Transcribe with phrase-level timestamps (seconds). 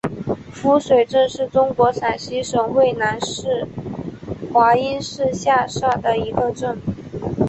[0.51, 3.67] 夫水镇是中国陕西省渭南市
[4.51, 6.81] 华阴市下辖的一个镇。